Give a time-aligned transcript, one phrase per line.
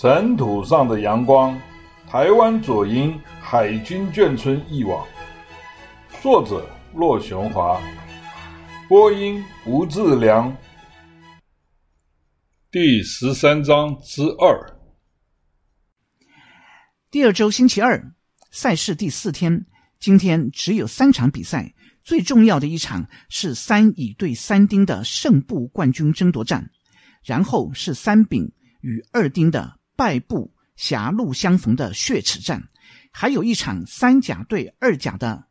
[0.00, 1.60] 尘土上的阳光，
[2.08, 5.06] 台湾左营海军眷村一网。
[6.22, 7.78] 作者：骆雄华，
[8.88, 10.56] 播音：吴志良。
[12.70, 14.80] 第十三章之二。
[17.10, 18.14] 第二周星期二，
[18.50, 19.66] 赛事第四天，
[19.98, 21.74] 今天只有三场比赛。
[22.02, 26.70] 最重要的一场是三乙对三丁的胜部冠军争夺战，
[27.22, 32.70] 然后是三丙与二丁的败部狭路相逢的血池战，
[33.10, 35.44] 还有一场三甲对二甲的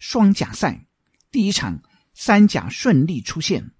[0.00, 0.88] 双甲赛。
[1.30, 1.80] 第一场
[2.12, 3.70] 三甲顺利出线，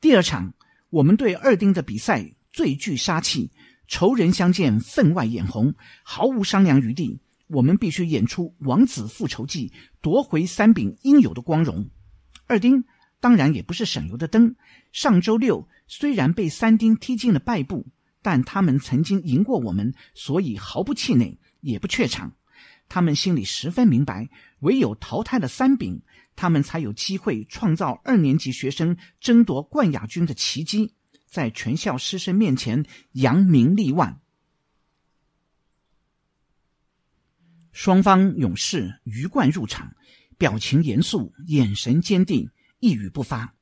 [0.00, 0.54] 第二场
[0.90, 3.50] 我们对二丁的比赛最具杀气，
[3.88, 7.20] 仇人相见分外眼红，毫无商量余地。
[7.48, 11.90] 我们必须演出王子复仇记，夺回三丙应有的光荣。
[12.46, 12.84] 二丁
[13.18, 14.54] 当然也不是省油的灯。
[14.92, 17.86] 上周六虽然被三丁踢进了败部，
[18.22, 22.34] 但他们曾经赢过我们，所以毫不气馁，也不怯场。
[22.88, 26.00] 他们心里十分明白，唯有淘汰了三丙，
[26.34, 30.94] 他们才有机会创造二年级学生争夺冠亚军的奇迹，
[31.26, 34.18] 在全校师生面前扬名立万。
[37.70, 39.94] 双方勇士鱼贯入场，
[40.38, 42.48] 表情严肃，眼神坚定，
[42.80, 43.54] 一语不发。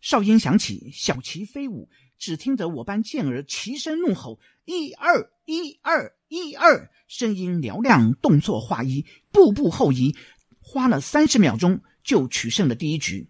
[0.00, 10.16] 哨音响起，小旗飞舞，只听得我班健儿齐声怒吼：“一二一二一二！”声音嘹亮，动作划一，步步后移，
[10.60, 13.28] 花了三十秒钟就取胜了第一局。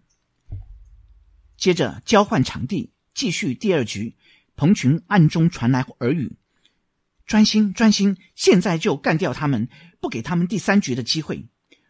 [1.57, 4.15] 接着交换场地，继续第二局。
[4.55, 6.37] 彭群暗中传来耳语
[7.25, 9.67] ：“专心，专心，现在就干掉他们。”
[9.99, 11.47] 不给他们第三局的机会，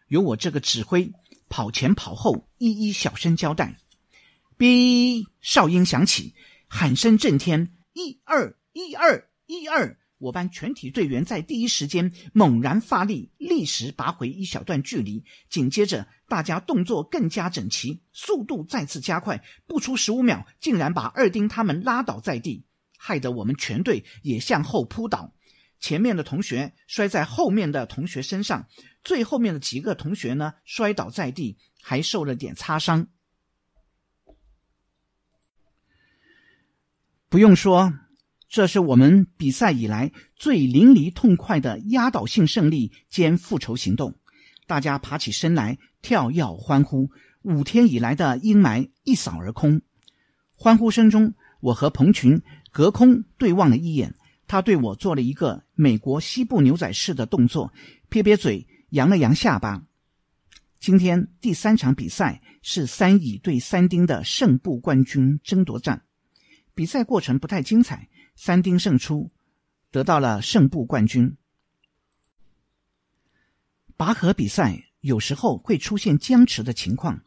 [0.08, 1.12] 由我这个指挥
[1.48, 3.78] 跑前跑后，一一小声交代。
[4.58, 6.34] 哔，哨音响起，
[6.68, 9.98] 喊声震天，一二一二一二！
[10.18, 15.24] 我班全体队员在第一时间猛然发力，立时拔回一小段距离。
[15.50, 22.64] 紧接着，大家动作更加整齐，速度再次加快，不出十五秒，竟然把二丁他们拉倒在地，
[22.96, 25.34] 害得我们全队也向后扑倒。
[25.80, 28.68] 前面的同学摔在后面的同学身上，
[29.02, 33.08] 最后面的几个同学呢，摔倒在地，还受了点擦伤。
[37.32, 37.94] 不用说，
[38.46, 44.14] 这是我们比赛以来最淋漓痛快的压倒性胜利兼复仇行动。
[44.66, 47.08] 大家爬起身来，跳跃欢呼，
[47.40, 49.80] 五天以来的阴霾一扫而空。
[50.54, 54.14] 欢呼声中，我和彭群隔空对望了一眼。
[54.46, 57.72] 他对我做了一个美国西部牛仔式的动作，
[58.10, 59.82] 撇撇嘴，扬了扬下巴。
[60.78, 66.02] 今天第三场比赛是三乙对三丁的胜部冠军争夺战，
[66.74, 69.30] 比赛过程不太精彩，三丁胜出，
[69.90, 71.36] 得到了胜部冠军。
[73.96, 77.22] 拔河比赛有时候会出现僵持的情况，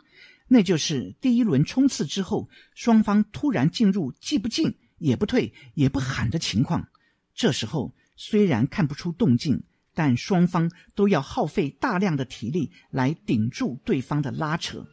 [0.47, 6.87] 那就是第一轮冲刺之后，双方突然进入既不进也不退也不喊的情况。
[7.33, 9.63] 这时候虽然看不出动静，
[9.93, 14.85] 但双方都要耗费大量的体力来顶住对方的拉扯，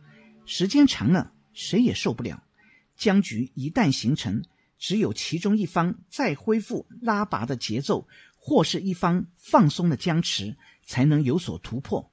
[0.45, 2.45] 时间长了谁也受不了。
[3.03, 4.45] 僵局一旦形成，
[4.79, 12.13] 只有其中一方再恢复拉拔的节奏，或是一方放松了僵持，才能有所突破。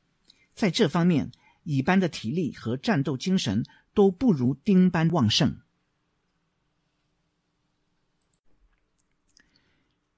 [0.55, 3.63] 在这方面，乙班的体力和战斗精神
[3.93, 5.59] 都不如丁班旺盛。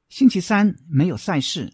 [0.08, 1.74] 星期三没有赛事，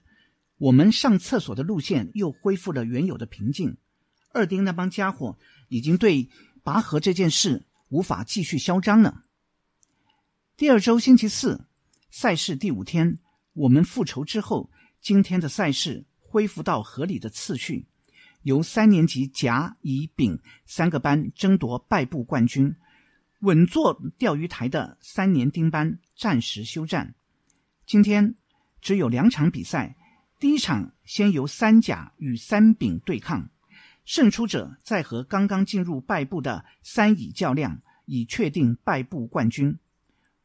[0.58, 3.78] 我们上厕所的路线又恢复了原有的平静。
[4.34, 5.38] 二丁那帮家伙
[5.68, 6.32] 已经对
[6.64, 9.24] 拔河这件事无法继续嚣张了。
[10.56, 11.68] 第二周星期四，
[12.10, 13.20] 赛事第五天，
[13.54, 14.70] 我们复仇之后，
[15.02, 17.88] 今天的赛事恢复到合理的次序，
[18.42, 22.76] 由三年级甲、乙、丙三个班争夺败部冠军。
[23.42, 27.14] 稳坐钓鱼台的三年丁班暂时休战。
[27.86, 28.36] 今天
[28.82, 29.96] 只有两场比赛，
[30.40, 33.52] 第一场先由三甲与三丙对抗，
[34.08, 39.78] 胜出者再和刚刚进入败部的三乙较量，以确定败部冠军。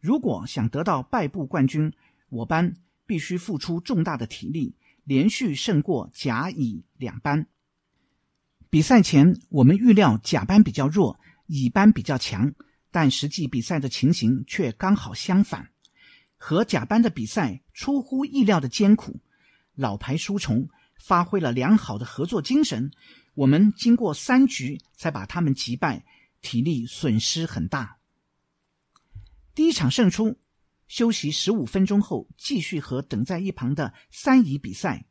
[0.00, 1.92] 如果想得到败部冠军，
[2.28, 2.74] 我班
[3.06, 4.74] 必须付出重大的体力，
[5.04, 7.46] 连续胜过甲乙两班。
[8.68, 12.52] 比赛前我们预料甲班比较弱，乙班比较强，
[12.90, 15.68] 但实际比赛的情形却刚好相反。
[16.36, 19.20] 和甲班的比赛出乎意料的艰苦，
[19.76, 20.68] 老牌书虫
[20.98, 22.90] 发挥了良好的合作精神，
[23.34, 26.04] 我们经过三局才把他们击败，
[26.40, 27.98] 体力损失很大。
[29.54, 30.38] 第一场胜出，
[30.86, 35.06] 休息十五分钟后，继续和等在一旁的三乙比赛。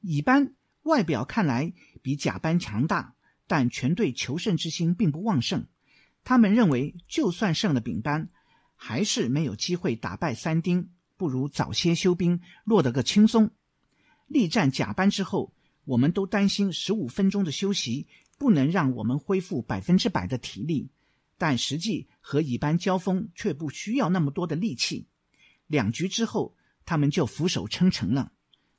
[0.00, 1.72] 乙班外表看来
[2.02, 3.14] 比甲班强大，
[3.46, 5.66] 但全队求胜之心并不旺盛。
[6.22, 8.30] 他们认为，就算胜了丙班，
[8.76, 13.50] 还是没有机会打败三丁，不如早些休兵，落得个轻松。
[14.26, 15.54] 力战甲班之后，
[15.88, 18.06] 我们都担心十五分钟的休息
[18.36, 20.90] 不能让我们恢复百分之百的体力。
[21.38, 25.08] 但实际和乙班交锋却不需要那么多的力气，
[25.66, 26.54] 两局之后，
[26.84, 28.32] 他们就俯首称臣了。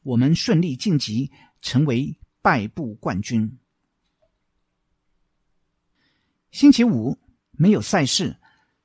[0.03, 3.57] 我们顺利晋级，成为败部冠军。
[6.51, 7.17] 星期五
[7.51, 8.37] 没有赛事，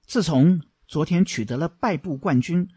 [0.07, 2.71] 自从昨天取得了败部冠军，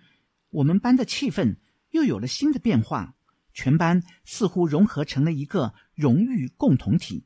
[0.50, 1.56] 我们班的气氛
[1.92, 3.16] 又有了新的变化，
[3.58, 7.26] 全班似乎融合成了一个荣誉共同体。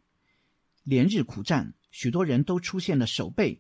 [0.83, 1.73] 连日苦战。
[1.91, 3.59] 许多人都出现了手背、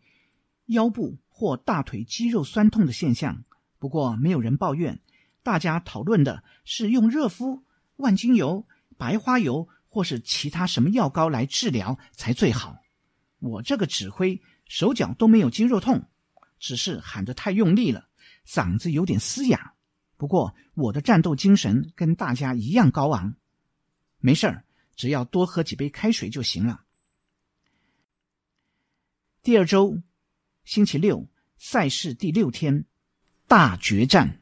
[0.67, 3.43] 腰部或大腿肌肉酸痛的现象，
[3.77, 5.01] 不过没有人抱怨。
[5.43, 7.65] 大家讨论的是用热敷、
[7.97, 8.65] 万金油、
[8.97, 12.77] 白花油或是其他什么药膏来治疗才最好。
[13.39, 16.05] 我这个指挥手脚都没有肌肉痛，
[16.57, 18.07] 只是喊得太用力了，
[18.47, 19.73] 嗓子有点嘶哑。
[20.21, 23.37] 不过我的战斗精神跟大家一样高昂。
[24.19, 24.65] 没事儿，
[24.95, 26.81] 只要多喝几杯开水就行了。
[29.41, 29.99] 第二周，
[30.63, 31.27] 星期六，
[31.57, 32.85] 赛事第六天，
[33.47, 34.39] 大决战。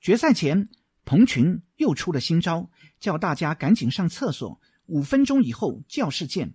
[0.00, 0.70] 决赛前，
[1.04, 6.54] 彭群又出了新招，叫大家赶紧上厕所，五分钟以后教室见。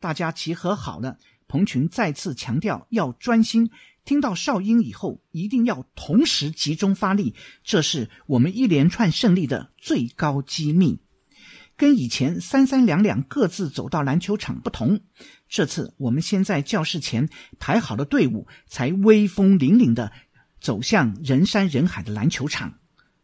[0.00, 1.16] 大家集合好了，
[1.46, 3.70] 彭群再次强调要专心，
[4.04, 11.00] 听到哨音以后一定要同时集中发力，这是我们一连串胜利的最高机密。
[11.76, 15.00] 跟以前三三两两各自走到篮球场不同，
[15.48, 17.28] 这次我们先在教室前
[17.58, 20.12] 排好了队伍，才威风凛凛的
[20.60, 22.74] 走向人山人海的篮球场。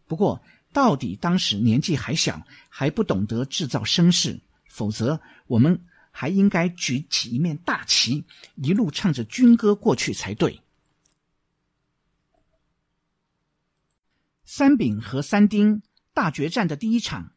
[0.06, 0.42] 不过，
[0.72, 5.80] 到底当时年纪还小，还不懂得制造声势，否则我们
[6.10, 8.24] 还应该举起一面大旗，
[8.56, 10.60] 一路唱着军歌过去才对。
[14.50, 15.82] 三丙和三丁
[16.14, 17.32] 大决战的第一场。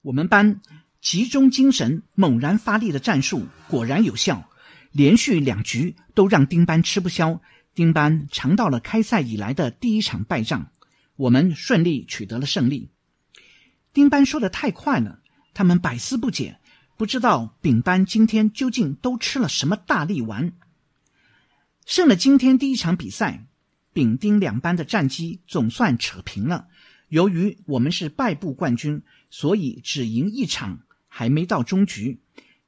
[0.00, 0.62] 我们班
[1.02, 4.48] 集中精神、猛然发力的战术果然有效，
[4.90, 7.42] 连续两局都让丁班吃不消。
[7.74, 10.70] 丁班尝到了开赛以来的第一场败仗，
[11.16, 12.88] 我们顺利取得了胜利。
[13.92, 15.20] 丁班说的太快了，
[15.52, 16.58] 他们百思不解，
[16.96, 20.54] 不知道丙班今天究竟都吃了什么大力丸。
[21.84, 23.44] 胜了今天第一场比赛，
[23.96, 26.68] 丙丁两班的战绩总算扯平了。
[27.08, 29.00] 由于我们是败部冠军，
[29.30, 32.18] 所以只赢一场，还没到终局。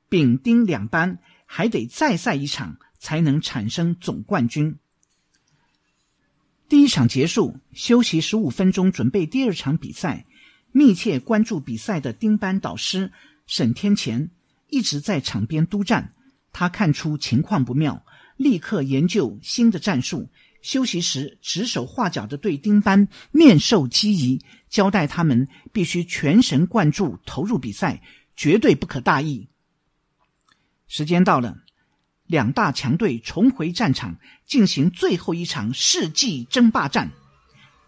[0.09, 4.77] 丙丁两班还得再赛一场，才能产生总冠军。
[6.67, 10.25] 第一场结束，休息十五分钟，准备第二场比赛。
[10.73, 13.13] 密切关注比赛的丁班导师
[13.47, 14.31] 沈天干
[14.71, 16.15] 一直在场边督战，
[16.55, 18.03] 他看出情况不妙，
[18.39, 20.31] 立刻研究新的战术。
[20.61, 28.03] 休息时，指手画脚的对丁班面授机宜，交代他们必须全神贯注投入比赛，
[28.37, 29.49] 绝对不可大意。
[30.89, 31.59] 时间到了，
[32.27, 34.17] 两大强队重回战场，
[34.47, 37.13] 进行最后一场世纪争霸战。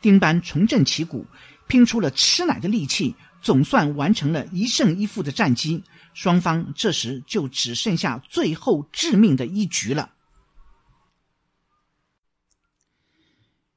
[0.01, 1.27] 丁班重振旗鼓，
[1.67, 5.83] 拼出了吃奶的力气，总算完成了一胜一负的战绩。
[6.15, 10.11] 双方这时就只剩下最后致命的一局了。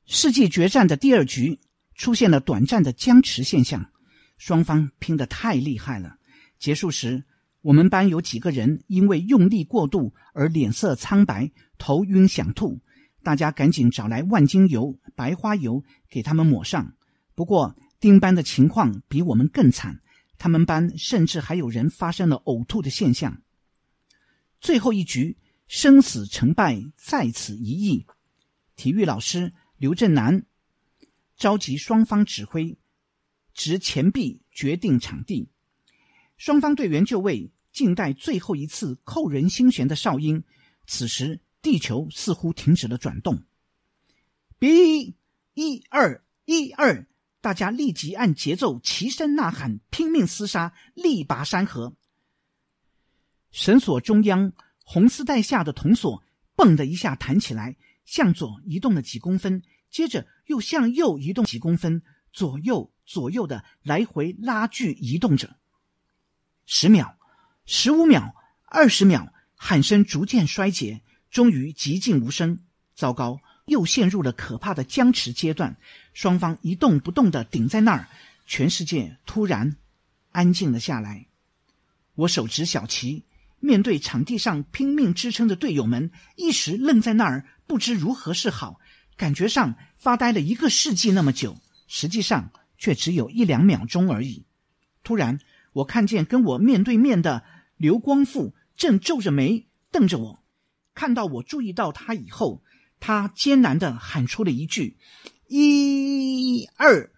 [0.05, 1.59] 世纪决战的第二局
[1.95, 3.89] 出现了短暂的僵持现象，
[4.37, 6.17] 双方拼得太厉害了。
[6.59, 7.23] 结束时，
[7.61, 12.81] 我们班有几个人因为用力过度而脸色苍白、头晕想吐，
[13.23, 16.93] 大家赶紧找来万金油、白花油给他们抹上。
[17.33, 20.01] 不过丁班的情况比我们更惨，
[20.37, 23.41] 他们班甚至还有人发生了呕吐的现象。
[24.59, 28.05] 最后一局，生死成败在此一役，
[28.75, 29.53] 体育老师。
[29.83, 30.45] 刘振南
[31.35, 32.77] 召集双方指挥，
[33.53, 35.49] 执钱币决定场地。
[36.37, 40.45] 双方队员就位，静待最后一次扣人心弦的哨音。
[40.87, 43.43] 此时，地球似乎停止了转动。
[44.57, 45.17] 比
[45.53, 47.05] 一二一二，
[47.41, 51.93] 大家立即按节奏齐声呐喊，拼命厮杀，力拔山河。
[53.51, 54.53] 绳索中央
[54.85, 56.23] 红丝带下的铜锁
[56.55, 59.63] “嘣”的一下弹起来，向左移动了几公分。
[59.89, 65.55] 接着又向右移动几公分，左右左右的来回拉锯移动着。
[66.65, 67.15] 十秒、
[67.65, 68.33] 十五秒、
[68.65, 72.63] 二十秒，喊声逐渐衰竭，终于寂静无声。
[72.95, 75.77] 糟糕，又陷入了可怕的僵持阶段，
[76.13, 78.07] 双方一动不动的顶在那儿，
[78.47, 79.77] 全世界突然
[80.31, 81.27] 安静了下来。
[82.15, 83.25] 我手执小旗，
[83.59, 88.79] 面对场地上拼命支撑的队友们，一时愣在那儿，不知如何是好，
[89.17, 94.45] 感觉上发呆了一个世纪那么久，实际上却只有一两秒钟而已。
[95.03, 95.39] 突然，
[95.71, 97.43] 我看见跟我面对面的
[97.75, 100.43] 刘光复正皱着眉瞪着我，
[100.93, 102.61] 看到我注意到他以后，
[102.99, 104.99] 他艰难地喊出了一句
[105.49, 107.09] ：“一二。”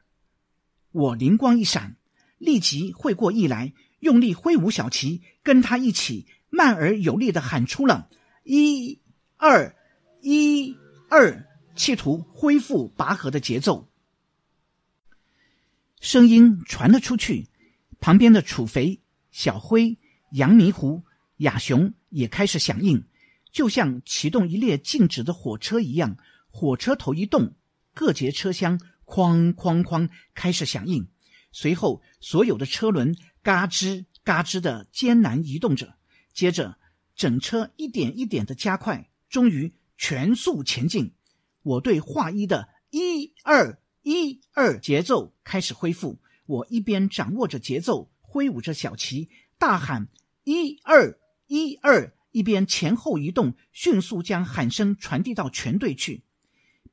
[0.94, 1.98] 我灵光一闪，
[2.38, 3.74] 立即会过意来。
[4.00, 8.08] 用力挥舞小旗，跟他一起慢而有力地喊出了
[8.46, 9.02] “一、
[9.36, 9.76] 二、
[10.28, 10.76] 一、
[11.08, 11.46] 二”，
[11.78, 13.88] 企图恢复拔河的节奏。
[16.02, 17.48] 声音传了出去，
[18.00, 20.00] 旁边的楚肥、小辉、
[20.32, 21.04] 杨迷糊、
[21.38, 23.06] 亚雄也开始响应，
[23.52, 26.18] 就像启动一列静止的火车一样。
[26.50, 27.54] 火车头一动，
[27.94, 31.08] 各节车厢哐哐哐开始响应，
[31.52, 33.16] 随后所有的车轮。
[33.44, 35.94] 嘎吱嘎吱的艰难移动着，
[36.34, 36.80] 接着
[37.16, 41.14] 整车一点一点的加快，终于全速前进。
[41.62, 46.20] 我对话一的一二一二节奏开始恢复。
[46.46, 50.08] 我一边掌握着节奏，挥舞着小旗，大喊
[50.44, 56.24] 一二一二，一边前后移动，迅速将喊声传递到全队去。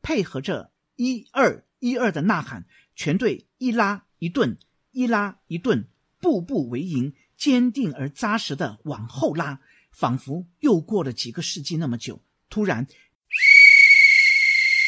[0.00, 4.56] 配合着一二一二的呐喊，全队一拉一顿，
[4.90, 5.88] 一拉一顿。
[6.18, 12.23] 步步为营，坚定而扎实的往后拉，仿佛又过了几个世纪那么久。
[12.52, 12.87] 突然，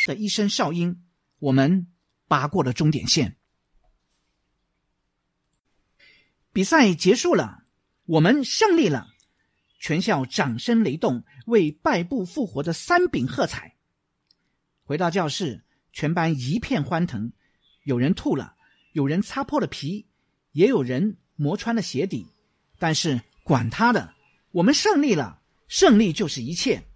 [0.06, 1.02] 的一声哨音，
[1.38, 1.86] 我们
[2.28, 3.38] 拔过了终点线。
[6.52, 7.64] 比赛结束了，
[8.04, 9.08] 我们胜利了，
[9.80, 13.78] 全校掌声雷动，为败部复活的三饼喝彩。
[14.82, 17.32] 回到教室，全班一片欢腾，
[17.84, 18.56] 有人吐了，
[18.92, 20.06] 有人擦破了皮，
[20.52, 21.16] 也有人。
[21.36, 22.28] 磨穿了鞋底，
[22.78, 24.14] 但是管他的，
[24.52, 26.86] 我们胜利了，胜利就是一切。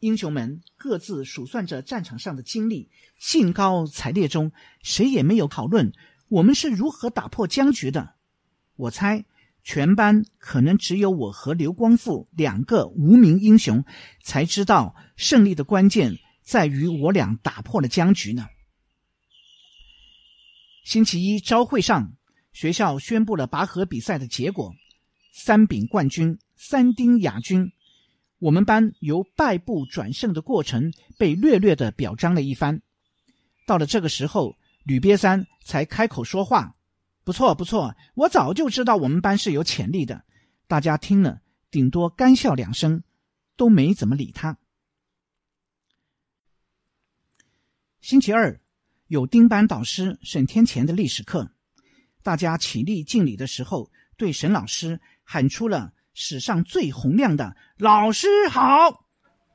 [0.00, 5.92] 英雄们各自数算着战场上的经历，兴高采烈中，谁也没有讨论
[6.28, 8.14] 我们是如何打破僵局的。
[8.76, 9.24] 我猜，
[9.62, 13.84] 全班可能只有我和刘光复两个无名英雄，
[14.22, 18.46] 才知道胜利的关键在于我俩打破了僵局呢。
[20.84, 22.12] 星期一朝会上。
[22.52, 24.74] 学校宣布了拔河比赛的结果，
[25.30, 27.70] 三丙冠军，三丁亚军。
[28.46, 32.80] 我们班由败部转胜的过程被略略的表彰了一番。
[33.66, 36.76] 到了这个时候，吕瘪三才开口说话
[37.26, 40.22] ：“不错，不错，我早就知道我们班是有潜力的。”
[40.68, 41.40] 大家听了，
[41.72, 43.02] 顶多干笑两声，
[43.56, 44.56] 都没怎么理他。
[48.00, 48.60] 星期二
[49.08, 51.50] 有丁班导师沈天干的历史课。
[52.22, 59.04] 大家起立敬礼的时候，对沈老师喊出了史上最洪亮的“老师好”。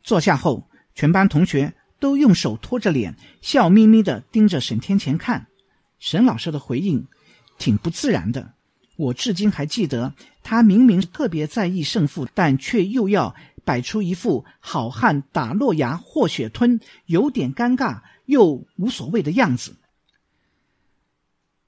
[0.05, 5.47] 坐下后，全班同学都用手托着脸，笑眯眯的盯着沈天干看。
[5.97, 7.07] 沈老师的回应
[7.57, 8.53] 挺不自然的，
[8.95, 10.13] 我至今还记得，
[10.43, 19.77] 他明明特别在意胜负，但却又要摆出一副好汉打落牙或血吞，有点尴尬又无所谓的样子。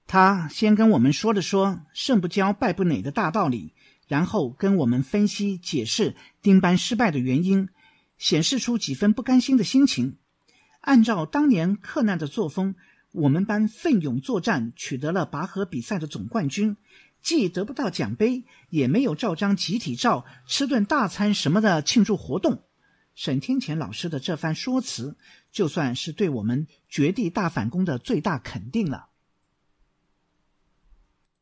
[0.06, 3.74] 他先跟我们说了说“胜不骄，败不馁”的大道理，
[4.08, 7.70] 然后跟我们分析解释丁班失败的原因，
[8.18, 10.18] 显示出几分不甘心的心情。
[10.82, 12.76] 按照当年克难的作风，
[13.12, 16.76] 我们班奋勇作战，取得了拔河比赛的总冠军，
[17.22, 22.64] 既得不到奖杯，也没有照张集体照、吃顿大餐什么的庆祝活动。
[23.16, 25.16] 沈天干老师的这番说辞，
[25.52, 29.10] 就算是对我们绝地大反攻的最大肯定了。